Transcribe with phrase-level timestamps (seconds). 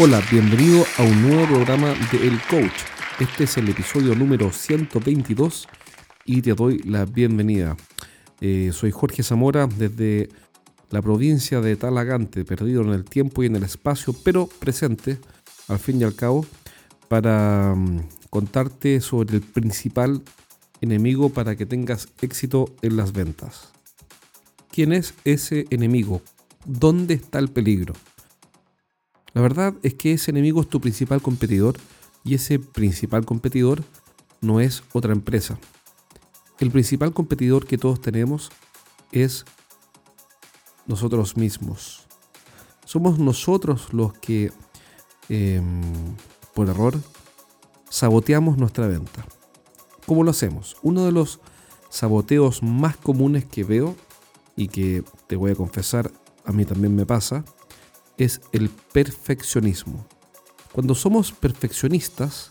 [0.00, 2.84] Hola, bienvenido a un nuevo programa de El Coach.
[3.18, 5.66] Este es el episodio número 122
[6.24, 7.76] y te doy la bienvenida.
[8.40, 10.28] Eh, soy Jorge Zamora desde
[10.90, 15.18] la provincia de Talagante, perdido en el tiempo y en el espacio, pero presente
[15.66, 16.46] al fin y al cabo
[17.08, 20.22] para mm, contarte sobre el principal
[20.80, 23.72] enemigo para que tengas éxito en las ventas.
[24.70, 26.22] ¿Quién es ese enemigo?
[26.64, 27.94] ¿Dónde está el peligro?
[29.38, 31.76] La verdad es que ese enemigo es tu principal competidor
[32.24, 33.84] y ese principal competidor
[34.40, 35.60] no es otra empresa.
[36.58, 38.50] El principal competidor que todos tenemos
[39.12, 39.44] es
[40.88, 42.08] nosotros mismos.
[42.84, 44.50] Somos nosotros los que,
[45.28, 45.82] em,
[46.52, 47.00] por error,
[47.88, 49.24] saboteamos nuestra venta.
[50.04, 50.76] ¿Cómo lo hacemos?
[50.82, 51.38] Uno de los
[51.90, 53.94] saboteos más comunes que veo
[54.56, 56.10] y que te voy a confesar,
[56.44, 57.44] a mí también me pasa,
[58.18, 60.04] es el perfeccionismo.
[60.72, 62.50] Cuando somos perfeccionistas,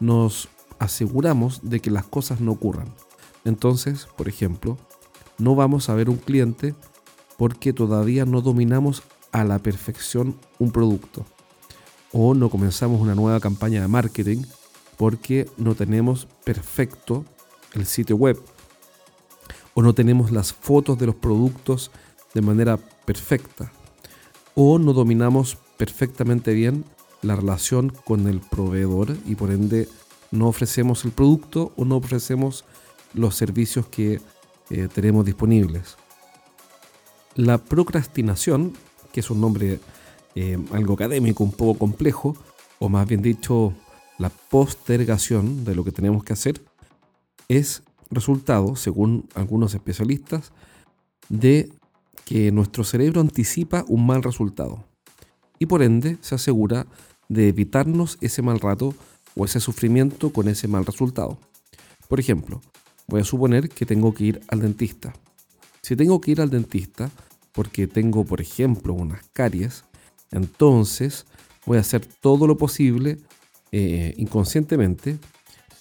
[0.00, 0.48] nos
[0.78, 2.92] aseguramos de que las cosas no ocurran.
[3.44, 4.76] Entonces, por ejemplo,
[5.38, 6.74] no vamos a ver un cliente
[7.38, 11.24] porque todavía no dominamos a la perfección un producto.
[12.12, 14.42] O no comenzamos una nueva campaña de marketing
[14.96, 17.24] porque no tenemos perfecto
[17.74, 18.40] el sitio web.
[19.74, 21.90] O no tenemos las fotos de los productos
[22.34, 23.70] de manera perfecta
[24.56, 26.84] o no dominamos perfectamente bien
[27.22, 29.86] la relación con el proveedor y por ende
[30.30, 32.64] no ofrecemos el producto o no ofrecemos
[33.12, 34.20] los servicios que
[34.70, 35.96] eh, tenemos disponibles.
[37.34, 38.72] La procrastinación,
[39.12, 39.78] que es un nombre
[40.34, 42.34] eh, algo académico, un poco complejo,
[42.78, 43.74] o más bien dicho,
[44.18, 46.62] la postergación de lo que tenemos que hacer,
[47.48, 50.52] es resultado, según algunos especialistas,
[51.28, 51.70] de
[52.26, 54.84] que nuestro cerebro anticipa un mal resultado
[55.60, 56.86] y por ende se asegura
[57.28, 58.94] de evitarnos ese mal rato
[59.36, 61.38] o ese sufrimiento con ese mal resultado.
[62.08, 62.60] Por ejemplo,
[63.06, 65.14] voy a suponer que tengo que ir al dentista.
[65.82, 67.10] Si tengo que ir al dentista
[67.52, 69.84] porque tengo, por ejemplo, unas caries,
[70.32, 71.26] entonces
[71.64, 73.18] voy a hacer todo lo posible
[73.70, 75.18] eh, inconscientemente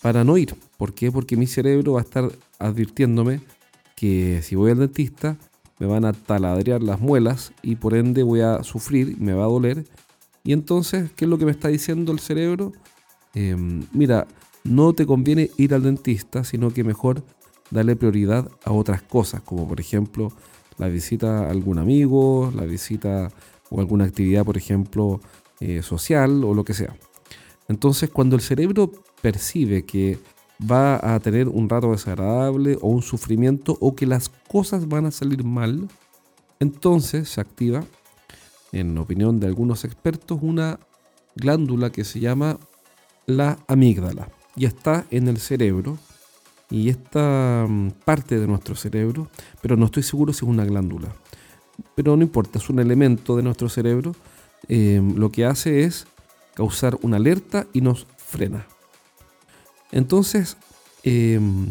[0.02, 0.56] para no ir.
[0.78, 1.12] ¿Por qué?
[1.12, 3.42] Porque mi cerebro va a estar advirtiéndome
[3.96, 5.38] que si voy al dentista
[5.80, 9.48] me van a taladrear las muelas y por ende voy a sufrir, me va a
[9.48, 9.86] doler.
[10.44, 12.72] Y entonces, ¿qué es lo que me está diciendo el cerebro?
[13.34, 14.28] Em, mira,
[14.64, 17.24] no te conviene ir al dentista, sino que mejor
[17.72, 20.32] darle prioridad a otras cosas, como por ejemplo
[20.78, 23.32] la visita a algún amigo, la visita
[23.70, 25.20] o alguna actividad, por ejemplo,
[25.60, 26.96] eh, social o lo que sea.
[27.68, 30.20] Entonces, cuando el cerebro percibe que
[30.60, 35.12] va a tener un rato desagradable o un sufrimiento o que las cosas van a
[35.12, 35.88] salir mal,
[36.60, 37.84] entonces se activa,
[38.72, 40.80] en opinión de algunos expertos, una
[41.36, 42.58] glándula que se llama
[43.26, 45.98] la amígdala y está en el cerebro
[46.70, 49.28] y esta mm, parte de nuestro cerebro,
[49.62, 51.10] pero no estoy seguro si es una glándula,
[51.96, 54.14] pero no importa, es un elemento de nuestro cerebro,
[54.68, 56.08] eh, lo que hace es
[56.56, 58.66] causar una alerta y nos frena.
[59.96, 60.58] Entonces,
[61.04, 61.68] em,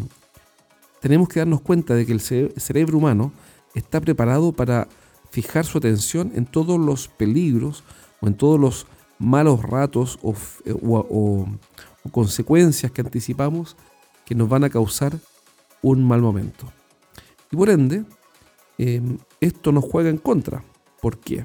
[1.02, 3.32] tenemos que darnos cuenta de que el cerebro humano
[3.74, 4.88] está preparado para
[5.30, 7.84] fijar su atención en todos los peligros
[8.22, 8.86] o en todos los
[9.18, 11.46] malos ratos o,
[12.10, 13.76] consecuencias que anticipamos
[14.24, 15.18] que nos van a causar
[15.82, 16.72] un mal momento.
[17.50, 18.06] Y por ende,
[18.78, 20.64] em, esto nos juega en contra.
[21.02, 21.44] ¿Por qué?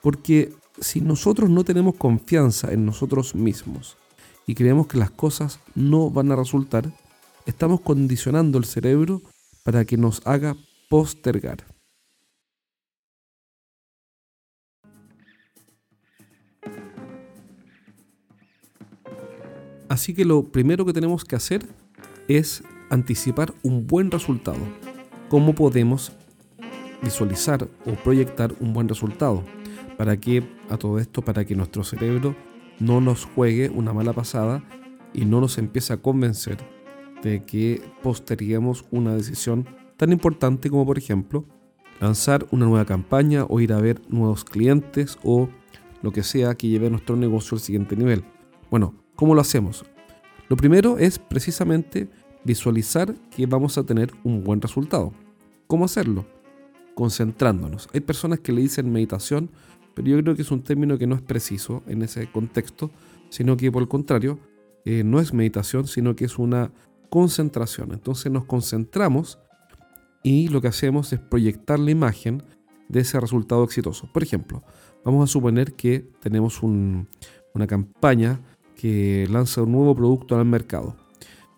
[0.00, 0.50] Porque
[0.80, 3.98] si nosotros no tenemos confianza en nosotros mismos,
[4.46, 6.90] y creemos que las cosas no van a resultar,
[7.46, 9.22] estamos condicionando el cerebro
[9.62, 10.56] para que nos haga
[10.88, 11.64] postergar.
[19.88, 21.64] Así que lo primero que tenemos que hacer
[22.26, 24.58] es anticipar un buen resultado.
[25.28, 26.12] ¿Cómo podemos
[27.02, 29.44] visualizar o proyectar un buen resultado?
[29.96, 32.34] ¿Para que A todo esto, para que nuestro cerebro
[32.80, 34.62] no nos juegue una mala pasada
[35.12, 36.58] y no nos empiece a convencer
[37.22, 39.66] de que posterguemos una decisión
[39.96, 41.44] tan importante como por ejemplo
[42.00, 45.48] lanzar una nueva campaña o ir a ver nuevos clientes o
[46.02, 48.24] lo que sea que lleve nuestro negocio al siguiente nivel.
[48.70, 49.84] Bueno, ¿cómo lo hacemos?
[50.48, 52.08] Lo primero es precisamente
[52.44, 55.12] visualizar que vamos a tener un buen resultado.
[55.66, 56.26] ¿Cómo hacerlo?
[56.94, 57.88] Concentrándonos.
[57.94, 59.50] Hay personas que le dicen meditación
[59.94, 62.90] pero yo creo que es un término que no es preciso en ese contexto,
[63.30, 64.38] sino que por el contrario,
[64.84, 66.70] eh, no es meditación, sino que es una
[67.10, 67.92] concentración.
[67.92, 69.38] Entonces nos concentramos
[70.22, 72.42] y lo que hacemos es proyectar la imagen
[72.88, 74.08] de ese resultado exitoso.
[74.12, 74.62] Por ejemplo,
[75.04, 78.40] vamos a suponer que tenemos una campaña
[78.76, 80.96] que lanza un nuevo producto al mercado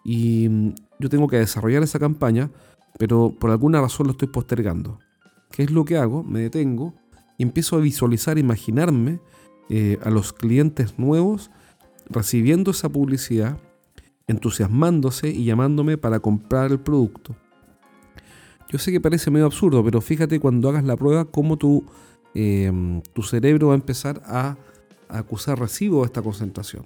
[0.05, 2.51] y mm, yo tengo que desarrollar esa campaña,
[2.99, 5.01] pero por alguna razón lo estoy postergando.
[5.51, 6.23] ¿Qué es lo que hago?
[6.23, 6.95] Me detengo
[7.39, 9.21] y empiezo a visualizar, imaginarme
[9.69, 11.51] eh, a los clientes nuevos
[12.09, 13.59] recibiendo esa publicidad,
[14.27, 17.37] entusiasmándose y llamándome para comprar el producto.
[18.71, 21.85] Yo sé que parece medio absurdo, pero fíjate cuando hagas la prueba cómo tu,
[22.35, 24.57] em, tu cerebro va a empezar a,
[25.09, 26.85] acusar recibo de esta concentración.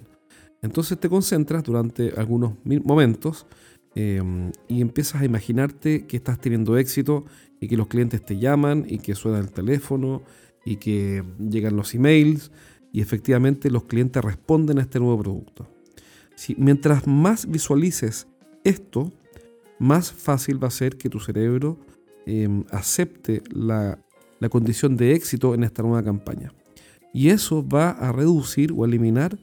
[0.61, 3.47] Entonces te concentras durante algunos momentos
[3.95, 7.25] em, y empiezas a imaginarte que estás teniendo éxito
[7.61, 10.23] y que los clientes te llaman y que suena el teléfono
[10.65, 12.51] y que llegan los emails
[12.91, 15.67] y efectivamente los clientes responden a este nuevo producto.
[16.35, 18.27] Si, mientras más visualices
[18.63, 19.13] esto,
[19.79, 21.79] más fácil va a ser que tu cerebro
[22.25, 23.99] em, acepte la,
[24.49, 26.51] condición de éxito en esta nueva campaña.
[27.13, 29.37] Y eso va a reducir o eliminar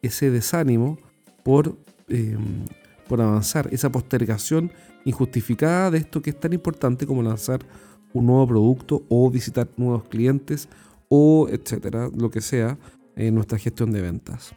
[0.00, 0.96] ese desánimo
[1.42, 1.76] por,
[2.08, 2.64] em,
[3.08, 4.70] por avanzar, esa postergación
[5.04, 7.60] injustificada de esto que es tan importante como lanzar
[8.12, 10.68] un nuevo producto o visitar nuevos clientes
[11.08, 12.78] o etcétera, lo que sea
[13.16, 14.54] en nuestra gestión de ventas.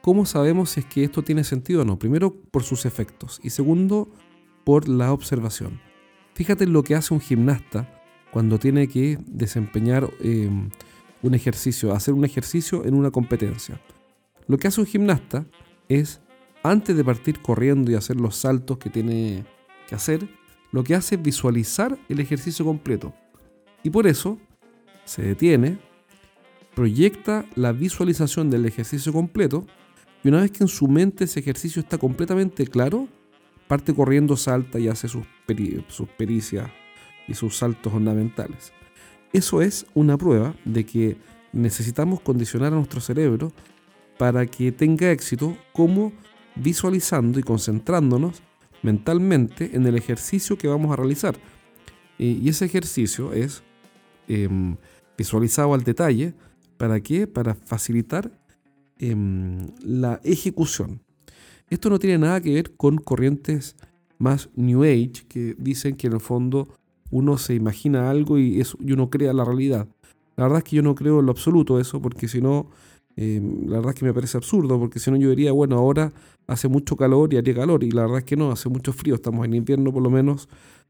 [0.00, 1.98] ¿Cómo sabemos si es que esto tiene sentido o no?
[1.98, 4.08] Primero, por sus efectos y segundo,
[4.64, 5.78] por la observación.
[6.34, 8.00] Fíjate lo que hace un gimnasta
[8.30, 10.70] cuando tiene que desempeñar em,
[11.22, 13.78] un ejercicio, hacer un ejercicio en una competencia.
[14.46, 15.44] Lo que hace un gimnasta
[15.90, 16.20] es,
[16.62, 19.44] antes de partir corriendo y hacer los saltos que tiene
[19.88, 20.28] que hacer,
[20.72, 23.12] lo que hace es visualizar el ejercicio completo.
[23.82, 24.38] Y por eso
[25.04, 25.78] se detiene,
[26.74, 29.66] proyecta la visualización del ejercicio completo
[30.22, 33.08] y una vez que en su mente ese ejercicio está completamente claro,
[33.66, 35.24] parte corriendo, salta y hace sus,
[35.88, 36.70] sus pericias
[37.26, 38.72] y sus saltos fundamentales.
[39.32, 41.16] Eso es una prueba de que
[41.52, 43.52] necesitamos condicionar a nuestro cerebro
[44.20, 46.12] para que tenga éxito como
[46.54, 48.42] visualizando y concentrándonos
[48.82, 51.34] mentalmente en el ejercicio que vamos a realizar.
[52.18, 53.62] Y ese ejercicio es
[54.28, 54.76] em,
[55.16, 56.34] visualizado al detalle.
[56.76, 57.26] ¿Para qué?
[57.26, 58.30] Para facilitar
[58.98, 61.00] em, la ejecución.
[61.70, 63.74] Esto no tiene nada que ver con corrientes
[64.18, 66.68] más New Age que dicen que en el fondo
[67.10, 69.88] uno se imagina algo y, y uno crea la realidad.
[70.36, 72.68] La verdad es que yo no creo en lo absoluto eso, porque si no,
[73.16, 76.12] em, la verdad es que me parece absurdo, porque si no yo diría, bueno, ahora
[76.46, 79.14] hace mucho calor y haría calor, y la verdad es que no, hace mucho frío,
[79.14, 80.48] estamos en invierno por lo menos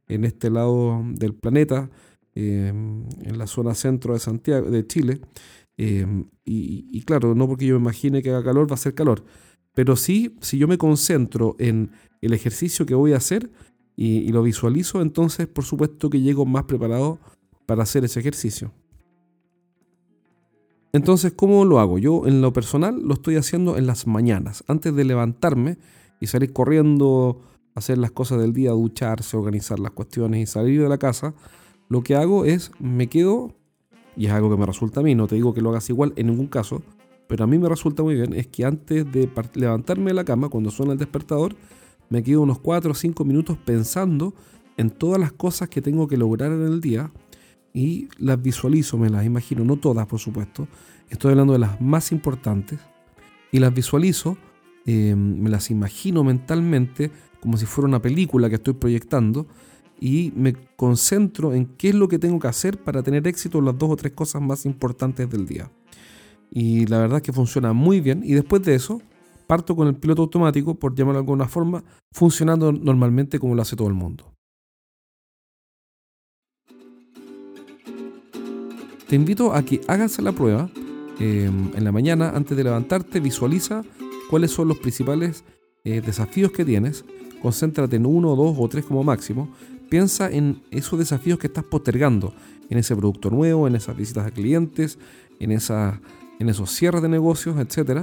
[0.08, 1.90] en este lado del planeta,
[2.34, 5.20] em, en la zona centro de Santiago, de Chile,
[5.76, 9.24] em, y, claro, no porque yo me imagine que haga calor, va a ser calor,
[9.74, 11.90] pero sí, si yo me concentro en
[12.20, 13.50] el ejercicio que voy a hacer
[13.96, 17.18] y lo visualizo, entonces por supuesto que llego más preparado
[17.66, 18.72] para hacer ese ejercicio.
[20.92, 21.98] Entonces, ¿cómo lo hago?
[21.98, 25.78] Yo en lo personal lo estoy haciendo en las mañanas, antes de levantarme
[26.18, 27.40] y salir corriendo,
[27.76, 31.34] hacer las cosas del día, ducharse, organizar las cuestiones y salir de la casa.
[31.88, 33.54] Lo que hago es, me quedo,
[34.16, 36.12] y es algo que me resulta a mí, no te digo que lo hagas igual
[36.16, 36.82] en ningún caso,
[37.28, 40.48] pero a mí me resulta muy bien, es que antes de levantarme de la cama,
[40.48, 41.54] cuando suena el despertador,
[42.08, 44.34] me quedo unos 4 o 5 minutos pensando
[44.76, 47.12] en todas las cosas que tengo que lograr en el día
[47.72, 50.68] y las visualizo, me las imagino, no todas por supuesto,
[51.08, 52.80] estoy hablando de las más importantes,
[53.52, 54.36] y las visualizo,
[54.86, 57.10] eh, me las imagino mentalmente
[57.40, 59.46] como si fuera una película que estoy proyectando
[60.00, 63.66] y me concentro en qué es lo que tengo que hacer para tener éxito en
[63.66, 65.70] las dos o tres cosas más importantes del día.
[66.50, 69.00] Y la verdad es que funciona muy bien y después de eso
[69.46, 73.74] parto con el piloto automático, por llamarlo de alguna forma, funcionando normalmente como lo hace
[73.74, 74.32] todo el mundo.
[79.10, 80.70] Te invito a que hagas la prueba
[81.18, 83.82] em, en la mañana antes de levantarte, visualiza
[84.30, 85.42] cuáles son los principales
[85.82, 87.04] eh, desafíos que tienes,
[87.42, 89.52] concéntrate en uno, dos o tres como máximo,
[89.88, 92.32] piensa en esos desafíos que estás postergando,
[92.68, 94.96] en ese producto nuevo, en esas visitas a clientes,
[95.40, 96.00] en, esa,
[96.38, 98.02] en esos cierres de negocios, etc.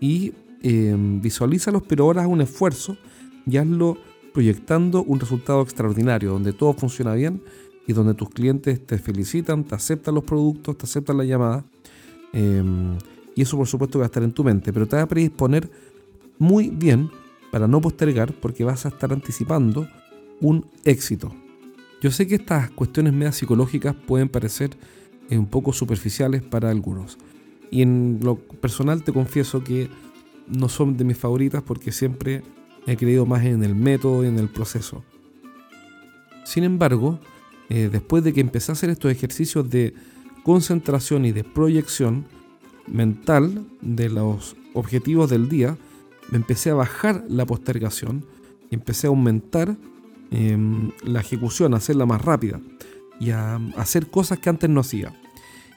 [0.00, 2.98] Y em, visualízalos, pero ahora haz un esfuerzo
[3.46, 3.96] y hazlo
[4.34, 7.40] proyectando un resultado extraordinario, donde todo funciona bien
[7.86, 11.64] y donde tus clientes te felicitan, te aceptan los productos, te aceptan la llamada.
[12.32, 12.96] Em,
[13.34, 15.70] y eso por supuesto va a estar en tu mente, pero te va a predisponer
[16.38, 17.10] muy bien
[17.50, 19.88] para no postergar porque vas a estar anticipando
[20.40, 21.32] un éxito.
[22.00, 24.76] Yo sé que estas cuestiones medias psicológicas pueden parecer
[25.30, 27.18] eh, un poco superficiales para algunos.
[27.70, 29.88] Y en lo personal te confieso que
[30.48, 32.42] no son de mis favoritas porque siempre
[32.86, 35.04] he creído más en el método y en el proceso.
[36.44, 37.20] Sin embargo,
[37.68, 39.94] eh, después de que empecé a hacer estos ejercicios de
[40.42, 42.26] concentración y de proyección
[42.86, 45.76] mental de los objetivos del día,
[46.30, 48.24] me empecé a bajar la postergación
[48.70, 49.76] y empecé a aumentar
[50.30, 52.60] em, la ejecución, a hacerla más rápida
[53.20, 55.14] y a hacer cosas que antes no hacía.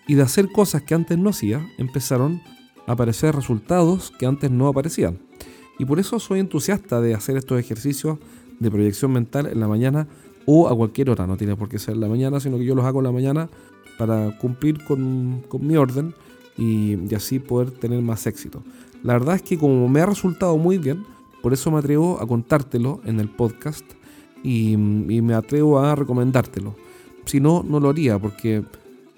[0.08, 2.42] Y de hacer cosas que antes no hacía, empezaron
[2.88, 5.20] a aparecer resultados que antes no aparecían.
[5.77, 8.20] Y por eso soy entusiasta de hacer estos ejercicios
[8.60, 10.08] de proyección mental en la mañana
[10.46, 11.28] o a cualquier hora.
[11.28, 13.12] No tiene por qué ser en la mañana, sino que yo los hago en la
[13.12, 13.50] mañana
[13.98, 16.14] para cumplir con, mi orden
[16.58, 18.64] y, así poder tener más éxito.
[19.04, 21.04] La verdad es que como me ha resultado muy bien,
[21.42, 23.86] por eso me atrevo a contártelo en el podcast
[24.44, 26.75] y, y me atrevo a recomendártelo.
[27.25, 28.64] Si no, no lo haría porque,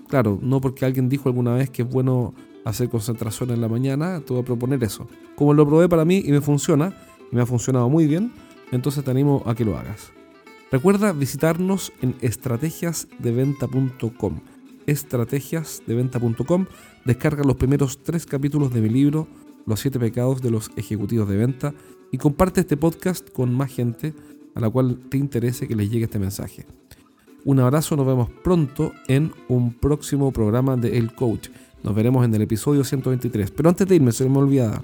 [0.07, 2.33] claro, no porque alguien dijo alguna vez que es bueno
[2.65, 5.07] hacer concentración en la mañana, te voy a proponer eso.
[5.35, 6.93] Como lo probé para mí y me funciona,
[7.31, 8.31] y me ha funcionado muy bien,
[8.71, 10.16] entonces te animo a que lo hagas.
[10.69, 14.41] Recuerda visitarnos en estrategiasdeventa.com.
[14.85, 16.65] Estrategiasdeventa.com.
[17.05, 19.29] Descarga los primeros tres capítulos de mi libro,
[19.65, 21.73] Los siete pecados de los ejecutivos de venta,
[22.11, 24.13] y comparte este podcast con más gente
[24.55, 26.65] a la cual te interese que les llegue este mensaje.
[27.45, 31.47] Un abrazo, nos vemos pronto en un próximo programa de El Coach.
[31.81, 33.51] Nos veremos en el episodio 123.
[33.51, 34.83] Pero antes de irme, se me olvidaba.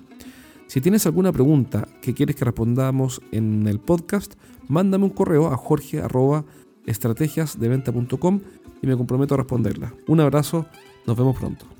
[0.73, 4.33] Si tienes alguna pregunta que quieres que respondamos en el podcast,
[4.67, 8.39] mándame un correo a jorge.estrategiasdeventa.com
[8.81, 9.93] y me comprometo a responderla.
[10.07, 10.65] Un abrazo,
[11.05, 11.72] nos vemos pronto.